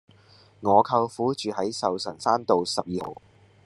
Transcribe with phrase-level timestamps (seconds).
[0.61, 3.21] 我舅父住喺壽臣山道十二號